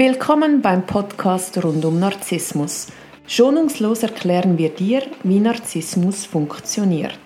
[0.00, 2.86] Willkommen beim Podcast rund um Narzissmus.
[3.26, 7.20] Schonungslos erklären wir dir, wie Narzissmus funktioniert.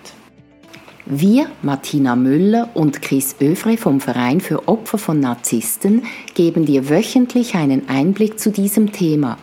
[1.05, 6.03] Wir, Martina Müller und Chris Övre vom Verein für Opfer von Narzissten,
[6.33, 9.37] geben dir wöchentlich einen Einblick zu diesem Thema.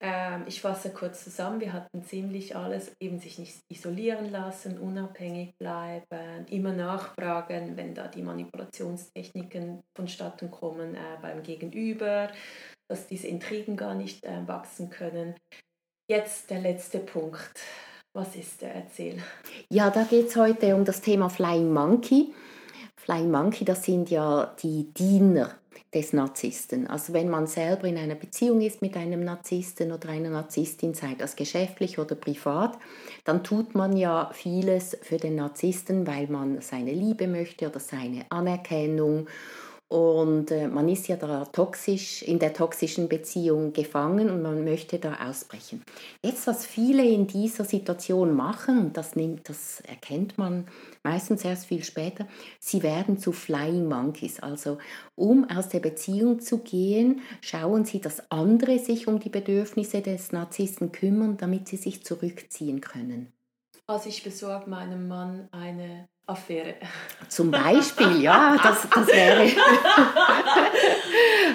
[0.00, 1.60] Ähm, ich fasse kurz zusammen.
[1.60, 8.08] Wir hatten ziemlich alles, eben sich nicht isolieren lassen, unabhängig bleiben, immer nachfragen, wenn da
[8.08, 12.32] die Manipulationstechniken vonstatten kommen äh, beim Gegenüber,
[12.88, 15.36] dass diese Intrigen gar nicht äh, wachsen können.
[16.10, 17.60] Jetzt der letzte Punkt.
[18.16, 18.74] Was ist der?
[18.74, 19.22] Erzähl.
[19.70, 22.34] Ja, da geht es heute um das Thema Flying Monkey.
[23.08, 25.52] Flying Monkey, das sind ja die Diener
[25.94, 26.86] des Narzissten.
[26.86, 31.14] Also wenn man selber in einer Beziehung ist mit einem Narzissten oder einer Narzisstin, sei
[31.16, 32.76] das geschäftlich oder privat,
[33.24, 38.26] dann tut man ja vieles für den Narzissten, weil man seine Liebe möchte oder seine
[38.28, 39.26] Anerkennung
[39.88, 44.98] und äh, man ist ja da toxisch, in der toxischen Beziehung gefangen und man möchte
[44.98, 45.82] da ausbrechen.
[46.22, 50.66] Jetzt, was viele in dieser Situation machen, und das, nimmt, das erkennt man
[51.02, 52.28] meistens erst viel später,
[52.60, 54.40] sie werden zu Flying Monkeys.
[54.40, 54.76] Also
[55.14, 60.32] um aus der Beziehung zu gehen, schauen sie, dass andere sich um die Bedürfnisse des
[60.32, 63.32] Narzissten kümmern, damit sie sich zurückziehen können.
[63.86, 66.74] Also ich besorge meinem Mann eine Affäre.
[67.28, 69.44] Zum Beispiel, ja, das, das wäre.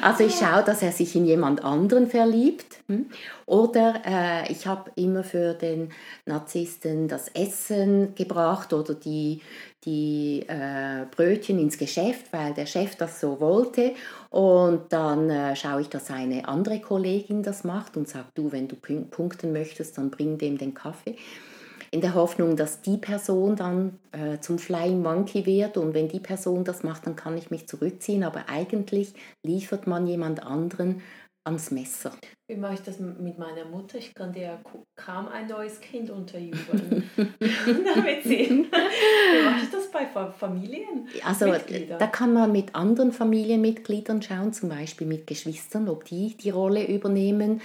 [0.02, 2.80] also ich schaue, dass er sich in jemand anderen verliebt.
[2.88, 3.06] Hm?
[3.46, 5.92] Oder äh, ich habe immer für den
[6.26, 9.42] Narzissten das Essen gebracht oder die,
[9.86, 13.94] die äh, Brötchen ins Geschäft, weil der Chef das so wollte.
[14.32, 18.68] Und dann äh, schaue ich, dass eine andere Kollegin das macht und sagt, du, wenn
[18.68, 21.16] du punkten möchtest, dann bring dem den Kaffee
[21.94, 26.20] in der Hoffnung, dass die Person dann äh, zum Flying Monkey wird und wenn die
[26.20, 28.24] Person das macht, dann kann ich mich zurückziehen.
[28.24, 29.14] Aber eigentlich
[29.46, 31.04] liefert man jemand anderen
[31.46, 32.12] ans Messer.
[32.50, 33.98] Wie mache ich das mit meiner Mutter?
[34.00, 34.60] Ich kann dir
[34.96, 37.04] kaum ein neues Kind unterjubeln.
[37.16, 38.66] Damit sehen.
[39.34, 41.08] Wie mache ich das bei Familien?
[41.24, 41.54] Also
[42.00, 46.88] da kann man mit anderen Familienmitgliedern schauen, zum Beispiel mit Geschwistern, ob die die Rolle
[46.88, 47.62] übernehmen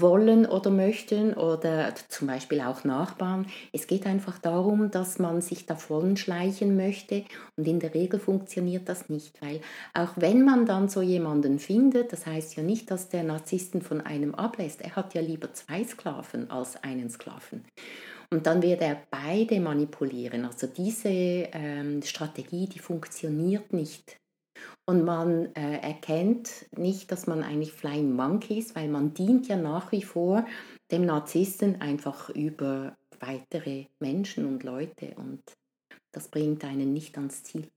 [0.00, 3.46] wollen oder möchten oder zum Beispiel auch Nachbarn.
[3.72, 7.24] Es geht einfach darum, dass man sich davon schleichen möchte
[7.56, 9.60] und in der Regel funktioniert das nicht, weil
[9.94, 14.00] auch wenn man dann so jemanden findet, das heißt ja nicht, dass der Narzissten von
[14.00, 14.82] einem ablässt.
[14.82, 17.64] Er hat ja lieber zwei Sklaven als einen Sklaven.
[18.30, 20.44] Und dann wird er beide manipulieren.
[20.44, 24.18] Also diese ähm, Strategie, die funktioniert nicht
[24.86, 29.56] und man äh, erkennt nicht, dass man eigentlich Flying Monkey ist, weil man dient ja
[29.56, 30.46] nach wie vor
[30.90, 35.42] dem Narzissten einfach über weitere Menschen und Leute und
[36.12, 37.68] das bringt einen nicht ans Ziel.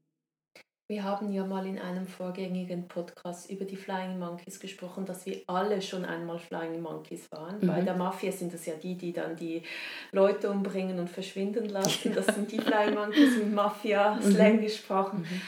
[0.91, 5.41] Wir haben ja mal in einem vorgängigen Podcast über die Flying Monkeys gesprochen, dass wir
[5.47, 7.59] alle schon einmal Flying Monkeys waren.
[7.62, 7.68] Mhm.
[7.68, 9.64] Bei der Mafia sind es ja die, die dann die
[10.12, 12.14] Leute umbringen und verschwinden lassen.
[12.16, 14.62] Das sind die Flying Monkeys im Mafia-Slang mhm.
[14.62, 15.20] gesprochen.
[15.20, 15.41] Mhm.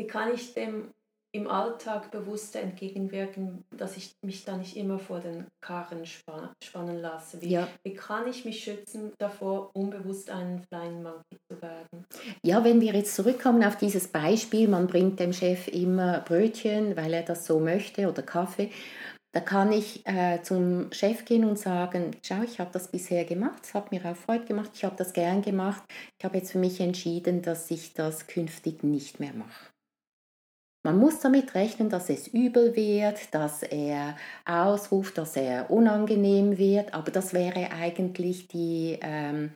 [0.00, 0.94] Wie kann ich dem
[1.32, 7.42] im Alltag bewusster entgegenwirken, dass ich mich da nicht immer vor den Karren spannen lasse?
[7.42, 7.68] Wie, ja.
[7.82, 12.06] wie kann ich mich schützen davor, unbewusst einen Flying Monkey zu werden?
[12.42, 17.12] Ja, wenn wir jetzt zurückkommen auf dieses Beispiel, man bringt dem Chef immer Brötchen, weil
[17.12, 18.70] er das so möchte oder Kaffee.
[19.32, 23.64] Da kann ich äh, zum Chef gehen und sagen, schau, ich habe das bisher gemacht,
[23.64, 25.82] es hat mir auch Freude gemacht, ich habe das gern gemacht.
[26.18, 29.70] Ich habe jetzt für mich entschieden, dass ich das künftig nicht mehr mache.
[30.82, 36.94] Man muss damit rechnen, dass es übel wird, dass er ausruft, dass er unangenehm wird,
[36.94, 39.52] aber das wäre eigentlich die, ähm,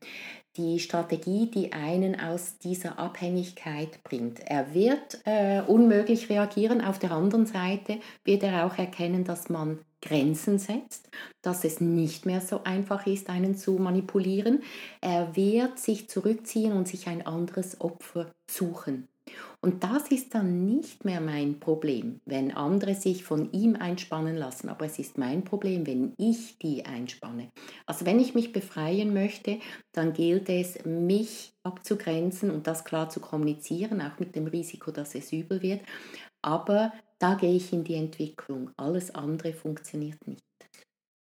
[0.59, 4.41] die Strategie, die einen aus dieser Abhängigkeit bringt.
[4.41, 9.81] Er wird äh, unmöglich reagieren, auf der anderen Seite wird er auch erkennen, dass man
[10.03, 11.09] Grenzen setzt,
[11.41, 14.63] dass es nicht mehr so einfach ist, einen zu manipulieren.
[15.01, 19.09] Er wird sich zurückziehen und sich ein anderes Opfer suchen.
[19.65, 24.69] Und das ist dann nicht mehr mein Problem, wenn andere sich von ihm einspannen lassen,
[24.69, 27.49] aber es ist mein Problem, wenn ich die einspanne.
[27.87, 29.61] Also wenn ich mich befreien möchte,
[29.93, 35.15] dann gilt es, mich abzugrenzen und das klar zu kommunizieren, auch mit dem Risiko, dass
[35.15, 35.81] es übel wird.
[36.43, 38.71] Aber da gehe ich in die Entwicklung.
[38.77, 40.45] Alles andere funktioniert nicht.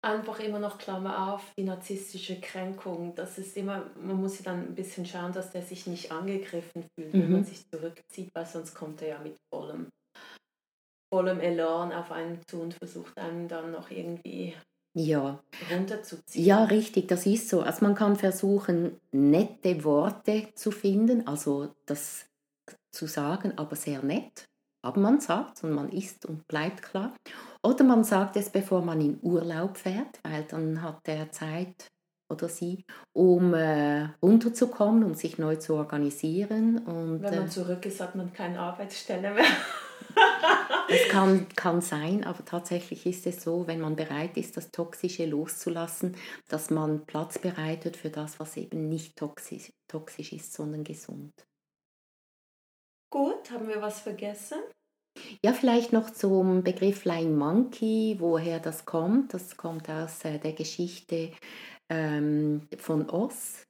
[0.03, 3.15] Einfach immer noch Klammer auf, die narzisstische Kränkung.
[3.15, 6.87] Das ist immer, man muss ja dann ein bisschen schauen, dass der sich nicht angegriffen
[6.95, 7.23] fühlt, mhm.
[7.23, 9.89] wenn man sich zurückzieht, weil sonst kommt er ja mit vollem,
[11.13, 14.55] vollem Elan auf einen zu und versucht einem dann noch irgendwie
[14.95, 15.43] ja.
[15.71, 16.45] runterzuziehen.
[16.45, 17.61] Ja, richtig, das ist so.
[17.61, 22.27] Also man kann versuchen, nette Worte zu finden, also das
[22.93, 24.47] zu sagen, aber sehr nett.
[24.83, 27.15] Aber man sagt und man isst und bleibt klar.
[27.63, 31.91] Oder man sagt es, bevor man in Urlaub fährt, weil dann hat er Zeit
[32.31, 36.79] oder sie, um äh, runterzukommen, um sich neu zu organisieren.
[36.79, 39.45] Und, Wenn man äh, zurück ist, hat man keine Arbeitsstelle mehr.
[40.89, 45.27] das kann, kann sein, aber tatsächlich ist es so, wenn man bereit ist, das Toxische
[45.27, 46.17] loszulassen,
[46.49, 51.33] dass man Platz bereitet für das, was eben nicht toxisch, toxisch ist, sondern gesund.
[53.13, 54.61] Gut, haben wir was vergessen?
[55.43, 59.35] Ja, vielleicht noch zum Begriff Flying Monkey, woher das kommt.
[59.35, 61.33] Das kommt aus äh, der Geschichte
[61.89, 63.67] ähm, von Oz.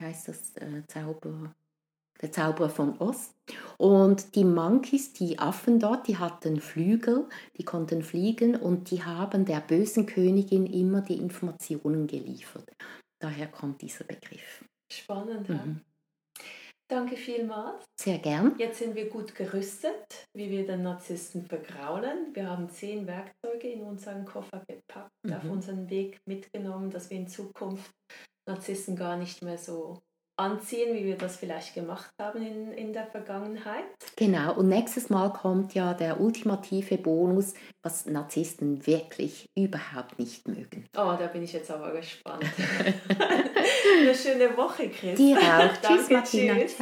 [0.00, 1.54] Heißt das äh, Zauber,
[2.20, 3.34] der Zauberer von Oz.
[3.78, 9.44] Und die Monkeys, die Affen dort, die hatten Flügel, die konnten fliegen und die haben
[9.44, 12.68] der bösen Königin immer die Informationen geliefert.
[13.20, 14.64] Daher kommt dieser Begriff.
[14.90, 15.48] Spannend.
[15.48, 15.80] Mhm.
[16.92, 17.86] Danke vielmals.
[17.98, 18.54] Sehr gern.
[18.58, 22.34] Jetzt sind wir gut gerüstet, wie wir den Narzissten vergraulen.
[22.34, 25.32] Wir haben zehn Werkzeuge in unseren Koffer gepackt, mhm.
[25.32, 27.90] auf unseren Weg mitgenommen, dass wir in Zukunft
[28.46, 30.02] Narzissten gar nicht mehr so
[30.42, 33.84] anziehen, wie wir das vielleicht gemacht haben in, in der Vergangenheit.
[34.16, 40.86] Genau, und nächstes Mal kommt ja der ultimative Bonus, was Narzissten wirklich überhaupt nicht mögen.
[40.96, 42.44] Oh, da bin ich jetzt aber gespannt.
[44.00, 45.16] Eine schöne Woche, Chris.
[45.16, 45.72] Dir auch.
[45.82, 46.54] Tschüss, Martina.
[46.56, 46.76] Tschüss.